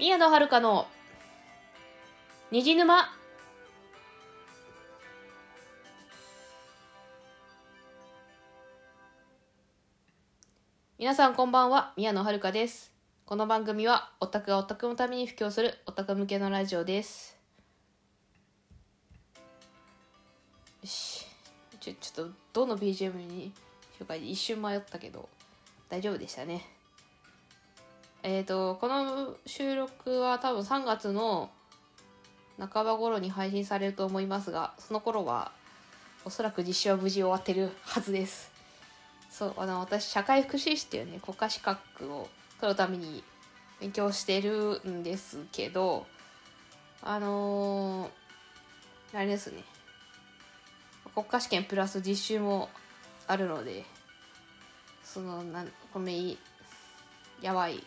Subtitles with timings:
[0.00, 0.86] 宮野遥の
[2.50, 3.12] 虹沼。
[10.98, 12.94] 皆さんこんばんは宮野遥です。
[13.26, 17.36] この番組はオタクがオタクのために布教するオタク向けのラジオです。
[20.82, 21.26] よし。
[21.78, 23.52] ちょちょっとどの BGM に
[23.94, 24.14] しようか。
[24.14, 25.28] 一瞬迷ったけど
[25.90, 26.79] 大丈夫でしたね。
[28.22, 31.50] えっ、ー、とこの収録は多分3月の
[32.58, 35.52] 半ば頃に配信されると思いますがその頃は
[36.24, 38.50] おそらく実習は無事終わってるはずです。
[39.30, 42.28] そうあの私社会福祉士っていうね国家資格を
[42.60, 43.22] 取るために
[43.80, 46.04] 勉強してるんですけど
[47.00, 49.64] あのー、あれですね。
[51.14, 52.68] 国家試験プラス実習も
[53.26, 53.84] あるので
[55.02, 56.10] そのなんこの
[57.40, 57.82] やばい。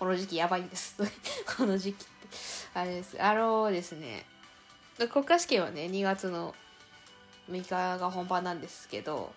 [0.00, 0.96] この時期やばいんです。
[1.58, 2.10] この時期って。
[2.72, 3.22] あれです。
[3.22, 4.24] あのですね
[5.12, 6.54] 国家試験はね2月の
[7.50, 9.30] 6日が本番なんですけど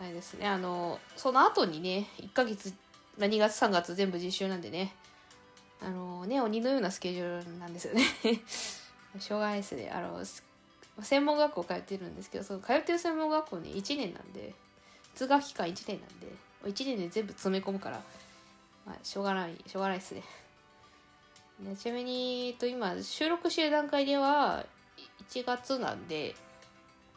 [0.00, 2.72] あれですねあのその後にね1ヶ月、
[3.18, 4.94] ま、2月3月全部実習なんでね
[5.80, 8.04] あのね鬼のようなスケジュールなんですよね。
[9.18, 9.90] しょうがないですね。
[9.90, 10.24] あの
[11.02, 14.54] 専門学校通ってるんですけどその通ってる専門学校に1年なんで
[15.16, 16.28] 通学期間1年なんで
[16.66, 18.00] 1年で全部詰め込むから、
[18.86, 20.22] まあ、しょうがないしょうがないですね。
[21.60, 24.66] で ちなみに、えっと、今収録してる段階では
[25.28, 26.34] 1月なんで、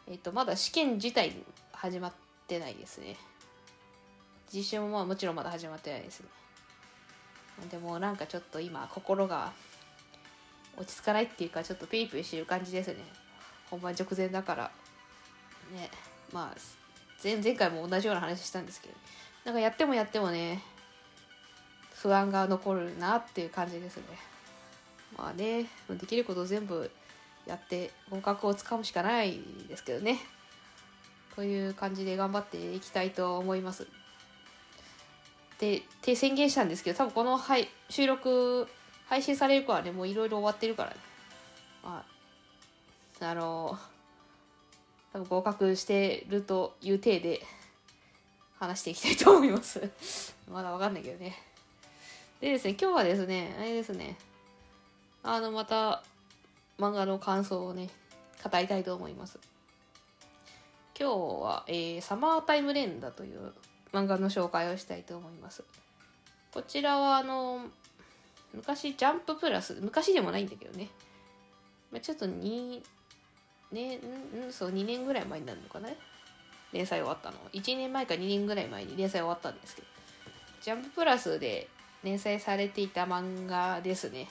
[0.06, 2.12] えっと、まだ試験自体始まっ
[2.46, 3.16] てないですね。
[4.52, 6.28] 実習もまあもちろんまだ始まってないですね。
[7.70, 9.52] でもなんかちょっと今心が
[10.76, 12.96] 落ち着かないっていうかちょっとピリピリしてる感じですね。
[13.70, 14.70] 本番直前だから。
[15.72, 15.90] ね
[16.32, 16.58] まあ
[17.22, 18.94] 前前回も同じような話したんですけど。
[19.44, 20.60] なんかやってもやってもね
[22.02, 24.02] 不安が残るなっていう感じですね
[25.16, 26.90] まあねできること全部
[27.46, 30.18] やって合格をつかむしかないですけどね
[31.36, 33.86] という感じで頑張っていきたいと思います。
[35.58, 38.66] で、って宣言したんですけど、多分この、はい、収録、
[39.06, 40.96] 配信されるからね、もういろいろ終わってるからね。
[41.84, 42.04] ま
[43.20, 43.78] あ、あの、
[45.12, 47.42] 多分合格してるという体で
[48.58, 49.82] 話していきたいと思います。
[50.50, 51.36] まだわかんないけどね。
[52.40, 54.16] でですね、今日はですね、あれですね、
[55.22, 56.02] あの、また
[56.78, 57.88] 漫画の感想をね、
[58.44, 59.38] 語りたいと思います。
[60.98, 63.52] 今日は、えー、サマータイムレンダという
[63.92, 65.64] 漫画の紹介をしたいと思います。
[66.52, 67.66] こちらはあの
[68.54, 70.88] 昔ジャンププラス昔でもないんだけどね、
[71.92, 72.82] まあ、ちょっと2
[73.70, 75.90] 年、んそう2年ぐらい前になるのかな
[76.72, 79.88] 連載終わったの1年前か2年ぐらい前に連載終わったんですけど
[80.62, 81.68] ジャンププラスで
[82.06, 84.28] 連載されていた漫画ですね、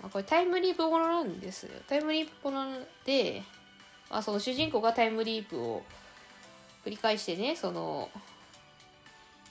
[0.00, 1.64] まあ、これタイムリープものなんです。
[1.64, 3.42] よタイムリープもので
[4.10, 5.82] まあ、その主人公がタイムリープを
[6.84, 8.10] 繰り返してねその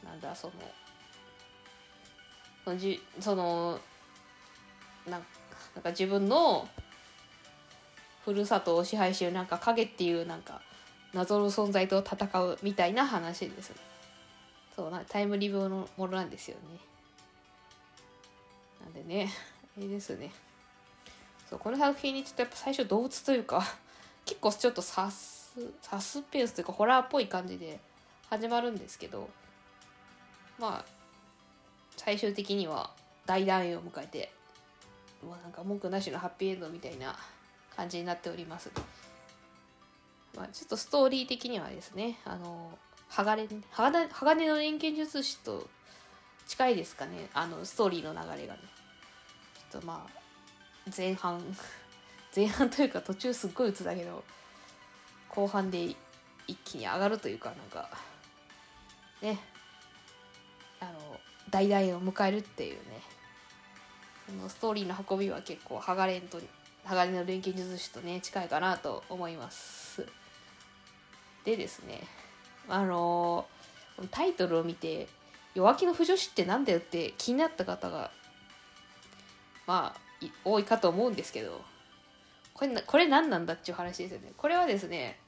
[0.04, 0.54] なんだその
[2.66, 2.80] その
[3.20, 3.80] その
[5.10, 5.22] なん
[5.82, 6.68] か自分の
[8.26, 10.62] ふるさとを支配してるなんか影っていうなんか
[11.14, 13.72] 謎の存在と戦うみたいな話です
[14.76, 16.80] そうなタイムリープのものなんですよね。
[18.90, 19.32] んでね
[19.78, 20.32] あれですね
[21.50, 23.64] そうこの作品にちょっとやっぱ最初動物というか
[24.26, 27.80] 結構ちょっとサスサスペンスというかホラーっぽい感じで
[28.30, 29.30] 始まるんですけど
[30.60, 30.86] まあ
[31.98, 32.92] 最終的には
[33.26, 34.32] 大団円を迎えて
[35.24, 37.18] もうなんか文句なしのハッピーエンドみたいな
[37.76, 38.72] 感じになっております。
[40.36, 42.78] まあ、ちょっとストーリー的にはですねあの
[43.10, 45.68] 鋼鋼の錬金術師と
[46.48, 48.60] 近いですかねあのストーリーの流れがね
[49.70, 51.42] とまあ前半
[52.36, 54.24] 前半というか途中すっごい打つだけど
[55.30, 55.96] 後半で
[56.48, 57.90] 一気に上がるというかなんか
[59.22, 59.40] ね
[60.80, 61.20] あの
[61.50, 63.02] 大々を迎えるっていうね。
[64.30, 66.40] そのストーリーの運びは結構ハガレンと
[66.84, 70.06] ハガレンの錬金術師とね近いかなと思います。
[71.46, 72.04] でですね
[72.68, 73.48] あの
[74.12, 75.08] タイトルを見て
[75.56, 78.12] 「弱気の不女子って何だよ」って気になった方が
[79.70, 81.62] まあ多いかと思うんですけど
[82.56, 84.34] これこれ何なんだっていう話ですよね。
[84.36, 85.20] これはですね、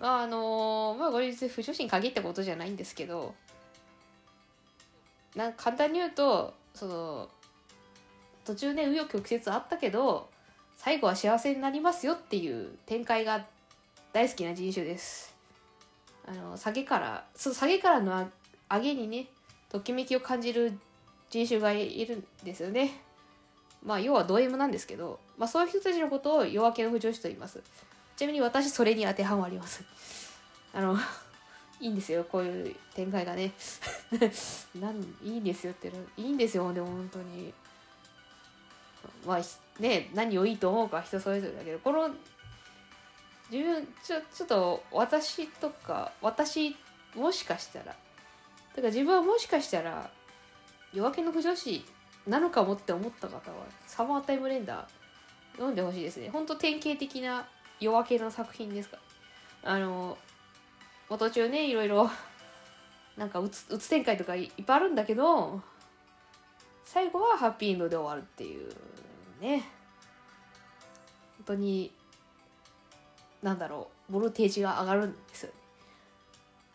[0.00, 3.34] あのまあこれ実不女子に限ったことじゃないんですけど、
[5.36, 7.28] なんか簡単に言うと、その、
[8.44, 10.28] 途中ね、紆余曲折あったけど、
[10.76, 13.46] 最後は幸せになりますよっていう展開が
[14.12, 15.34] 大好きな人種です。
[16.26, 18.28] あの、下げから、そう、下げからの
[18.68, 19.28] 上げにね、
[19.70, 20.78] ときめきを感じる
[21.30, 23.00] 人種がいるんですよね
[23.84, 27.60] まあ要はド M なんですけど、まあ、そういう人たちのことを夜明けの不女子と言います。
[28.16, 29.82] ちなみに私それに当てはまります。
[30.72, 30.96] あの
[31.80, 33.52] いいんですよこういう展開がね。
[34.78, 37.52] なんいいんですよっていいんですよでも本当に。
[39.26, 39.40] まあ
[39.80, 42.08] ね何をいいと思うか人それぞれだけどこの
[43.50, 46.76] 自分ちょちょっと私とか私
[47.14, 47.86] もしかしたら。
[47.86, 47.96] だか
[48.76, 50.10] ら自分はもしかしたら
[50.94, 51.84] 夜明けの不女子
[52.26, 53.40] なのかもって思った方は
[53.86, 56.30] サマータイムレンダー読んでほしいですね。
[56.30, 57.46] ほんと典型的な
[57.80, 58.98] 夜明けの作品ですか。
[59.64, 60.16] あの
[61.08, 62.10] 途中ねいろいろ
[63.16, 65.60] なんかうつうつ展開とかいっぱいあるんだけど
[66.84, 68.72] 最後はハッピーエンドで終わるっていう
[69.40, 69.64] ね。
[71.38, 71.92] 本当に
[73.42, 75.48] なんだろうボルテージが上がるんですよ。
[75.48, 75.54] ね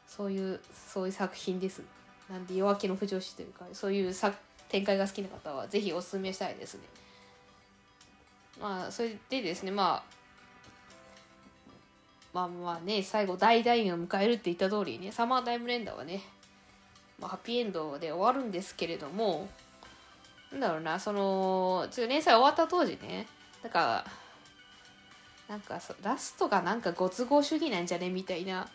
[0.08, 1.82] そういうそういう作品です。
[2.30, 4.36] なんで夜明けの不女子というかそういう作
[4.70, 6.82] 展開が好きな方はぜひおすすめしたいですね。
[8.60, 10.18] まあそれでですねまあ
[12.34, 16.22] まあまあね最後大団円を迎えるって言った通りねサマータイムレンダーはね、
[17.20, 19.48] まあ、ハッピーエンドで終わるんですけれども
[20.52, 23.28] なんだろうなそのちょっと連載終わった当時ね
[23.64, 24.06] なんか
[25.48, 28.10] なんかラストがなんかご都合主義なんじゃね？
[28.10, 28.68] みたいな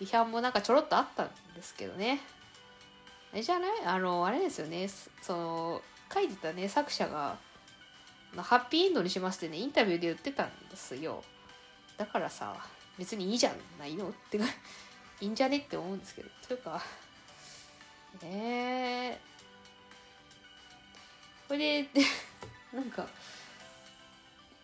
[0.00, 2.20] 批判もなんかちょろっとあったんですけどね。
[3.36, 3.70] れじゃない？
[3.84, 4.88] あのあれですよね。
[5.22, 7.36] その書いてたね作者が
[8.36, 11.22] ハッピーエンドにしますってねインタビューで言ってたんですよ。
[11.96, 12.56] だからさ
[12.98, 14.44] 別にいいじゃないのってか
[15.20, 16.28] いいんじゃねって思うんですけど。
[16.46, 16.82] というか
[18.22, 18.28] ね
[19.12, 19.20] え
[21.48, 22.02] これで
[22.72, 23.06] なんか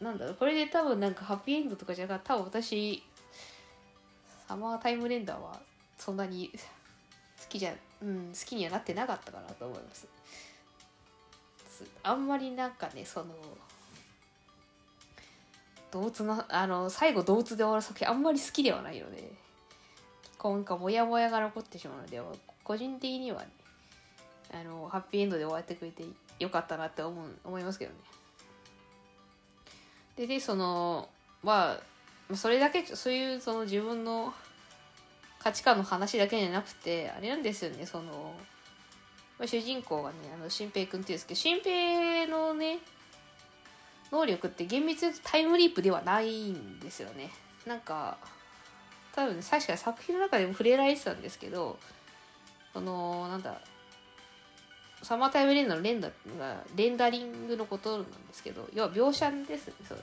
[0.01, 0.35] なんだろう。
[0.35, 3.03] これで多分なんかハッピーエンドとかじゃなくて多分私
[4.49, 5.61] サマータイムレンダーは
[5.97, 6.51] そんなに
[7.43, 10.07] 好きじゃうん好きにはなってなかったかなと思います。
[12.03, 13.35] あんまりなんかねその
[15.91, 19.33] 動物のあの最後動物で終わる作品あんまり好きではないので
[20.39, 22.21] 今回モヤモヤが残ってしまうので
[22.65, 23.49] 個人的にはね
[24.53, 26.05] あのハッピーエンドで終わってくれて
[26.39, 27.97] よかったなって思う思いますけどね。
[30.17, 31.09] ででその
[31.43, 31.79] ま
[32.31, 34.33] あそれだけそういうその自分の
[35.43, 38.35] 価値観の話だけじゃなくてあれなんですよねその
[39.45, 42.79] 主人公がねあの新平君っていうんですけど新平のね
[44.13, 47.31] 能力って厳密にタイムリープではないんですよね。
[47.67, 48.19] なんか
[49.15, 51.79] 多分、ね、確か作品の中でも触れられてたんですけど
[52.73, 53.61] そのなんだ
[55.03, 56.09] サマータイムレンダーのレンダ
[56.39, 60.01] がレンダリングのことなんですけど要は描写ですねその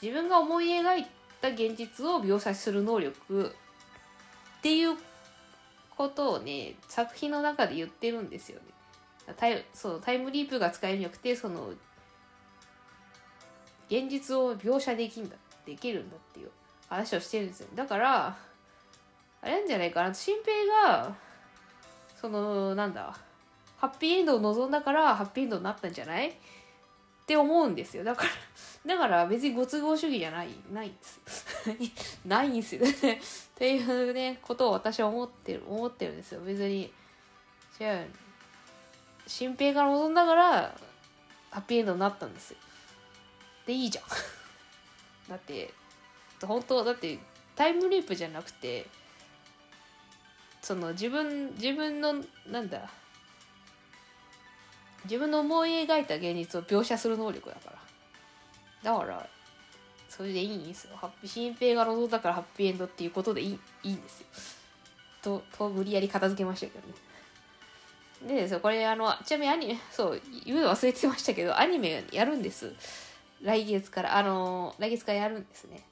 [0.00, 1.06] 自分が思い描い
[1.40, 3.54] た現実を描写する能力
[4.62, 4.96] っていう
[5.96, 9.34] ことをね作品の中で言ってるんですよね。
[9.36, 11.70] タイそうタイムリープが使えなくてその
[13.88, 15.34] 現実を描写できんだ
[15.66, 16.50] できるんだっていう
[16.88, 17.68] 話をしてるんですよ。
[17.74, 18.36] だから
[19.42, 20.14] あれなんじゃないかな。
[20.14, 21.12] 新平が
[22.20, 23.18] そのなんだ
[23.78, 26.28] ハッピーエンドを望んだからハッピーエンドになったんじゃない？
[26.28, 26.34] っ
[27.26, 28.04] て思うんですよ。
[28.04, 28.30] だから
[28.84, 31.46] だから別にご都合主義じゃない ないんです。
[32.26, 32.82] ないんですよ。
[32.84, 36.40] っていうねことを私は思ってる思ってるんですよ。
[36.40, 36.92] 別に
[37.80, 38.10] 違う
[39.26, 40.74] 新平が望んだから
[41.50, 42.56] ハッピーエンドになったんですよ。
[43.66, 44.04] でいいじゃん。
[45.30, 45.72] だって
[46.42, 47.18] 本当だって
[47.54, 48.86] タイムリープじゃなくて
[50.60, 52.14] その自分自分の
[52.46, 52.90] なんだ
[55.04, 57.91] 自分の思い描いた現実を描写する能力だから。
[58.82, 59.26] だから
[60.08, 60.96] それでいいんですよ。
[60.96, 64.26] ハッピー新平が望んだからハッピーエンドっていうことでいいいいんですよ。
[65.22, 66.94] とと無理やり片付けましたけどね。
[68.26, 72.74] でですよこれあのちなみにアニメそう言うの忘れてましたけどアニメやるんです。
[73.40, 75.82] 来月からあの来月からやるんですね。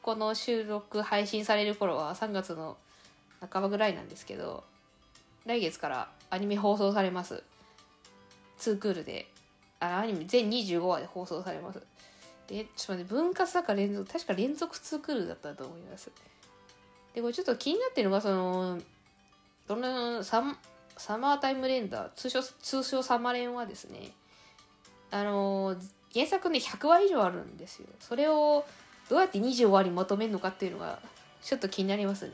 [0.00, 2.76] この収録配信される頃は3月の
[3.40, 4.64] 半ばぐらいなんですけど
[5.44, 7.42] 来月からアニメ放送されます。
[8.60, 9.28] 2クールで。
[9.80, 11.80] あアニメ全25話で放送されます。
[12.46, 16.10] でちょっと待って分割だから連続確か連続2クールだったと思います。
[17.14, 18.78] でこれちょっと気になってるのがその
[19.66, 20.42] どのサ
[20.96, 24.12] サマータイムレンダー通称通称サマレンはですね
[25.10, 25.76] あの
[26.12, 27.88] 原作ね100話以上あるんですよ。
[28.00, 28.64] それを
[29.08, 30.98] どうやって25話にまとめるのかっていうのが
[31.42, 32.32] ちょっと気になりますね。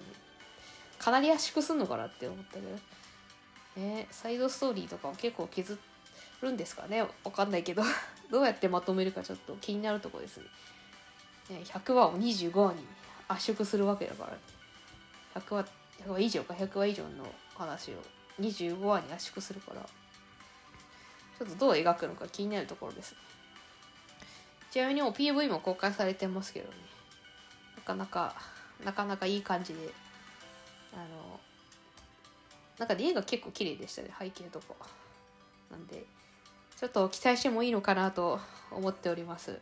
[0.99, 2.69] かなり圧縮すんのかなって思ったけど。
[3.77, 5.77] ねサイドストーリーとかも結構削っ
[6.45, 7.03] るんですかね？
[7.03, 7.83] わかんないけど。
[8.31, 10.47] どうやってまとめるかちょっと気になるとこですね。
[11.49, 12.87] 100話を25話に
[13.29, 14.27] 圧縮するわけだか
[15.35, 15.41] ら。
[15.41, 15.65] 100話
[16.05, 16.55] 100話以上か。
[16.55, 17.95] 100話以上の話を
[18.41, 19.83] 25話に圧縮するから。
[21.39, 23.15] ちょっとどう描くのか気になるところです。
[24.71, 26.75] ちなみにもう PV も公開されてますけどね。
[27.77, 28.35] なかなか
[28.85, 29.93] なかなかいい感じで。
[30.93, 31.41] あの
[32.79, 34.13] なんか絵が結構綺麗でしたね。
[34.19, 34.75] 背景とか。
[35.71, 36.05] なんで
[36.85, 38.38] ちょっと期待してもいいのかなと
[38.71, 39.59] 思っております。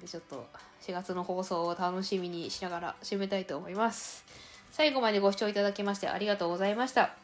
[0.00, 0.46] でちょっと
[0.80, 4.24] 4月の放送を楽しみにしながら締めたいと思います。
[4.72, 7.14] 最後までご視聴いただきましてありがとうございました。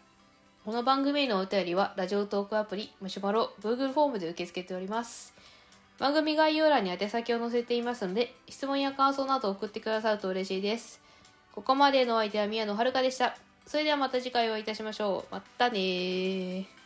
[0.67, 5.33] この番組へのお便りはラジオトークアプリムシュマロ Google フォームで受け付けております。
[5.99, 11.01] 番組概要欄に宛先を載せていますので質問や感想など送ってくださると嬉しいです。
[11.53, 13.35] ここまでのお相手は宮野遥でした。
[13.67, 15.35] それではまた次回お会いいたしましょう。
[15.35, 16.80] またね